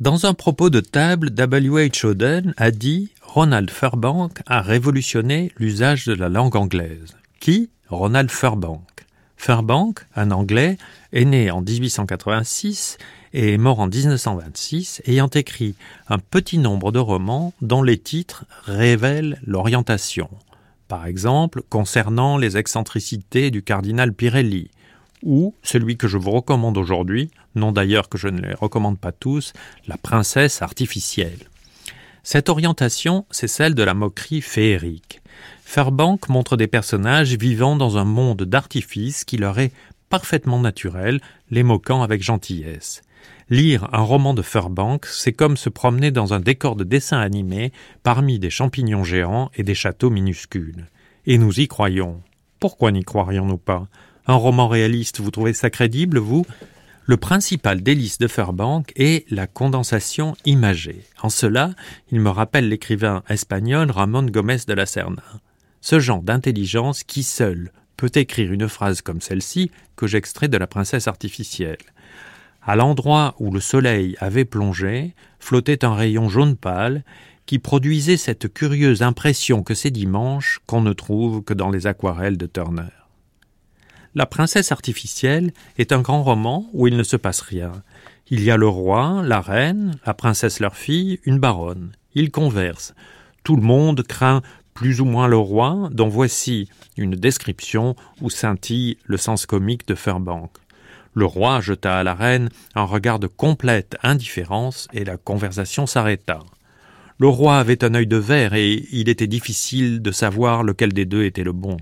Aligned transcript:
Dans 0.00 0.26
un 0.26 0.34
propos 0.34 0.70
de 0.70 0.80
table, 0.80 1.30
W.H. 1.30 2.04
Auden 2.04 2.52
a 2.56 2.72
dit 2.72 3.10
Ronald 3.22 3.70
Fairbank 3.70 4.40
a 4.44 4.60
révolutionné 4.60 5.52
l'usage 5.56 6.04
de 6.06 6.14
la 6.14 6.28
langue 6.28 6.56
anglaise. 6.56 7.16
Qui? 7.38 7.70
Ronald 7.86 8.28
Fairbank. 8.28 8.82
Fairbank, 9.36 10.04
un 10.16 10.32
Anglais, 10.32 10.78
est 11.12 11.24
né 11.24 11.52
en 11.52 11.60
1886 11.60 12.98
et 13.34 13.52
est 13.52 13.56
mort 13.56 13.78
en 13.78 13.86
1926, 13.86 15.00
ayant 15.06 15.28
écrit 15.28 15.76
un 16.08 16.18
petit 16.18 16.58
nombre 16.58 16.90
de 16.90 16.98
romans 16.98 17.54
dont 17.62 17.84
les 17.84 17.98
titres 17.98 18.46
révèlent 18.64 19.38
l'orientation. 19.46 20.28
Par 20.88 21.06
exemple, 21.06 21.62
concernant 21.68 22.36
les 22.36 22.56
excentricités 22.56 23.52
du 23.52 23.62
cardinal 23.62 24.12
Pirelli, 24.12 24.72
ou 25.24 25.54
celui 25.62 25.96
que 25.96 26.06
je 26.06 26.18
vous 26.18 26.30
recommande 26.30 26.78
aujourd'hui, 26.78 27.30
non 27.54 27.72
d'ailleurs 27.72 28.08
que 28.08 28.18
je 28.18 28.28
ne 28.28 28.40
les 28.40 28.54
recommande 28.54 28.98
pas 28.98 29.12
tous, 29.12 29.52
La 29.88 29.96
princesse 29.96 30.62
artificielle. 30.62 31.48
Cette 32.22 32.48
orientation, 32.48 33.26
c'est 33.30 33.48
celle 33.48 33.74
de 33.74 33.82
la 33.82 33.94
moquerie 33.94 34.40
féerique. 34.40 35.20
Fairbank 35.64 36.28
montre 36.28 36.56
des 36.56 36.68
personnages 36.68 37.36
vivant 37.36 37.76
dans 37.76 37.98
un 37.98 38.04
monde 38.04 38.44
d'artifice 38.44 39.24
qui 39.24 39.36
leur 39.36 39.58
est 39.58 39.72
parfaitement 40.08 40.60
naturel, 40.60 41.20
les 41.50 41.62
moquant 41.62 42.02
avec 42.02 42.22
gentillesse. 42.22 43.02
Lire 43.50 43.88
un 43.92 44.02
roman 44.02 44.32
de 44.32 44.42
Fairbank, 44.42 45.04
c'est 45.06 45.32
comme 45.32 45.56
se 45.56 45.68
promener 45.68 46.10
dans 46.10 46.32
un 46.32 46.40
décor 46.40 46.76
de 46.76 46.84
dessin 46.84 47.18
animé 47.18 47.72
parmi 48.02 48.38
des 48.38 48.50
champignons 48.50 49.04
géants 49.04 49.50
et 49.54 49.62
des 49.62 49.74
châteaux 49.74 50.10
minuscules. 50.10 50.86
Et 51.26 51.36
nous 51.36 51.60
y 51.60 51.68
croyons. 51.68 52.22
Pourquoi 52.58 52.90
n'y 52.90 53.04
croirions-nous 53.04 53.58
pas? 53.58 53.88
Un 54.26 54.34
roman 54.34 54.68
réaliste, 54.68 55.20
vous 55.20 55.30
trouvez 55.30 55.52
ça 55.52 55.70
crédible, 55.70 56.18
vous? 56.18 56.46
Le 57.06 57.18
principal 57.18 57.82
délice 57.82 58.16
de 58.16 58.26
Fairbank 58.26 58.92
est 58.96 59.30
la 59.30 59.46
condensation 59.46 60.34
imagée. 60.46 61.02
En 61.22 61.28
cela, 61.28 61.74
il 62.10 62.20
me 62.20 62.30
rappelle 62.30 62.70
l'écrivain 62.70 63.22
espagnol 63.28 63.90
Ramon 63.90 64.22
Gomez 64.22 64.60
de 64.66 64.72
la 64.72 64.86
Serna. 64.86 65.22
Ce 65.82 66.00
genre 66.00 66.22
d'intelligence 66.22 67.02
qui 67.02 67.22
seul 67.22 67.72
peut 67.98 68.10
écrire 68.14 68.52
une 68.52 68.68
phrase 68.68 69.02
comme 69.02 69.20
celle-ci 69.20 69.70
que 69.96 70.06
j'extrais 70.06 70.48
de 70.48 70.56
la 70.56 70.66
princesse 70.66 71.06
artificielle. 71.08 71.76
À 72.62 72.76
l'endroit 72.76 73.34
où 73.38 73.50
le 73.50 73.60
soleil 73.60 74.16
avait 74.18 74.46
plongé, 74.46 75.14
flottait 75.38 75.84
un 75.84 75.94
rayon 75.94 76.30
jaune 76.30 76.56
pâle 76.56 77.04
qui 77.44 77.58
produisait 77.58 78.16
cette 78.16 78.50
curieuse 78.50 79.02
impression 79.02 79.62
que 79.62 79.74
c'est 79.74 79.90
dimanche 79.90 80.60
qu'on 80.66 80.80
ne 80.80 80.94
trouve 80.94 81.42
que 81.42 81.52
dans 81.52 81.68
les 81.68 81.86
aquarelles 81.86 82.38
de 82.38 82.46
Turner. 82.46 83.03
La 84.16 84.26
princesse 84.26 84.70
artificielle 84.70 85.52
est 85.76 85.90
un 85.90 86.00
grand 86.00 86.22
roman 86.22 86.68
où 86.72 86.86
il 86.86 86.96
ne 86.96 87.02
se 87.02 87.16
passe 87.16 87.40
rien. 87.40 87.72
Il 88.28 88.44
y 88.44 88.50
a 88.52 88.56
le 88.56 88.68
roi, 88.68 89.22
la 89.24 89.40
reine, 89.40 89.98
la 90.06 90.14
princesse 90.14 90.60
leur 90.60 90.76
fille, 90.76 91.18
une 91.24 91.40
baronne. 91.40 91.90
Ils 92.14 92.30
conversent. 92.30 92.94
Tout 93.42 93.56
le 93.56 93.62
monde 93.62 94.04
craint 94.04 94.40
plus 94.72 95.00
ou 95.00 95.04
moins 95.04 95.26
le 95.26 95.36
roi, 95.36 95.88
dont 95.92 96.08
voici 96.08 96.68
une 96.96 97.16
description 97.16 97.96
où 98.20 98.30
scintille 98.30 98.98
le 99.04 99.16
sens 99.16 99.46
comique 99.46 99.88
de 99.88 99.96
Fairbank. 99.96 100.50
Le 101.14 101.26
roi 101.26 101.60
jeta 101.60 101.98
à 101.98 102.04
la 102.04 102.14
reine 102.14 102.50
un 102.76 102.84
regard 102.84 103.18
de 103.18 103.26
complète 103.26 103.96
indifférence 104.04 104.86
et 104.92 105.04
la 105.04 105.16
conversation 105.16 105.86
s'arrêta. 105.86 106.38
Le 107.18 107.26
roi 107.26 107.58
avait 107.58 107.84
un 107.84 107.94
œil 107.94 108.06
de 108.06 108.16
verre 108.16 108.54
et 108.54 108.86
il 108.92 109.08
était 109.08 109.26
difficile 109.26 110.02
de 110.02 110.12
savoir 110.12 110.62
lequel 110.62 110.92
des 110.92 111.04
deux 111.04 111.24
était 111.24 111.44
le 111.44 111.52
bon. 111.52 111.76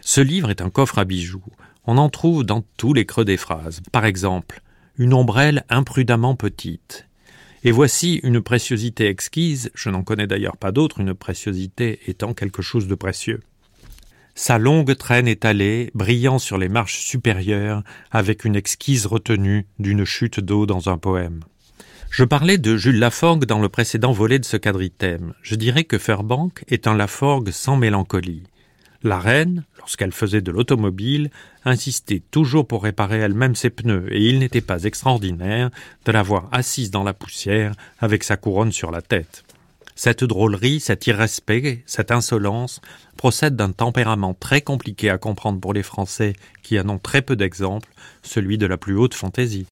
Ce 0.00 0.20
livre 0.20 0.50
est 0.50 0.62
un 0.62 0.70
coffre 0.70 0.98
à 0.98 1.04
bijoux. 1.04 1.44
On 1.84 1.98
en 1.98 2.08
trouve 2.08 2.44
dans 2.44 2.64
tous 2.76 2.94
les 2.94 3.06
creux 3.06 3.24
des 3.24 3.36
phrases. 3.36 3.80
Par 3.92 4.04
exemple, 4.04 4.62
une 4.98 5.14
ombrelle 5.14 5.64
imprudemment 5.68 6.36
petite. 6.36 7.06
Et 7.62 7.72
voici 7.72 8.20
une 8.22 8.40
préciosité 8.40 9.06
exquise, 9.06 9.70
je 9.74 9.90
n'en 9.90 10.02
connais 10.02 10.26
d'ailleurs 10.26 10.56
pas 10.56 10.72
d'autre, 10.72 11.00
une 11.00 11.14
préciosité 11.14 12.00
étant 12.06 12.32
quelque 12.32 12.62
chose 12.62 12.86
de 12.86 12.94
précieux. 12.94 13.40
Sa 14.34 14.56
longue 14.56 14.96
traîne 14.96 15.28
étalée, 15.28 15.90
brillant 15.94 16.38
sur 16.38 16.56
les 16.56 16.70
marches 16.70 17.00
supérieures, 17.00 17.82
avec 18.10 18.44
une 18.44 18.56
exquise 18.56 19.04
retenue 19.04 19.66
d'une 19.78 20.04
chute 20.04 20.40
d'eau 20.40 20.64
dans 20.64 20.88
un 20.88 20.96
poème. 20.96 21.40
Je 22.10 22.24
parlais 22.24 22.58
de 22.58 22.76
Jules 22.76 22.98
Laforgue 22.98 23.44
dans 23.44 23.60
le 23.60 23.68
précédent 23.68 24.12
volet 24.12 24.38
de 24.38 24.44
ce 24.44 24.56
quadritème. 24.56 25.34
Je 25.42 25.54
dirais 25.54 25.84
que 25.84 25.98
Fairbank 25.98 26.64
est 26.68 26.86
un 26.86 26.94
Laforgue 26.94 27.50
sans 27.50 27.76
mélancolie. 27.76 28.44
La 29.02 29.18
reine, 29.18 29.64
lorsqu'elle 29.78 30.12
faisait 30.12 30.42
de 30.42 30.50
l'automobile, 30.50 31.30
insistait 31.64 32.22
toujours 32.30 32.66
pour 32.66 32.82
réparer 32.82 33.18
elle-même 33.18 33.54
ses 33.54 33.70
pneus, 33.70 34.06
et 34.10 34.28
il 34.28 34.38
n'était 34.38 34.60
pas 34.60 34.84
extraordinaire 34.84 35.70
de 36.04 36.12
la 36.12 36.22
voir 36.22 36.48
assise 36.52 36.90
dans 36.90 37.02
la 37.02 37.14
poussière 37.14 37.72
avec 37.98 38.24
sa 38.24 38.36
couronne 38.36 38.72
sur 38.72 38.90
la 38.90 39.00
tête. 39.00 39.44
Cette 39.94 40.24
drôlerie, 40.24 40.80
cet 40.80 41.06
irrespect, 41.06 41.82
cette 41.86 42.10
insolence 42.10 42.82
procèdent 43.16 43.56
d'un 43.56 43.72
tempérament 43.72 44.34
très 44.34 44.60
compliqué 44.60 45.08
à 45.08 45.18
comprendre 45.18 45.60
pour 45.60 45.72
les 45.72 45.82
Français 45.82 46.34
qui 46.62 46.78
en 46.78 46.88
ont 46.90 46.98
très 46.98 47.22
peu 47.22 47.36
d'exemples, 47.36 47.88
celui 48.22 48.58
de 48.58 48.66
la 48.66 48.76
plus 48.76 48.96
haute 48.96 49.14
fantaisie. 49.14 49.66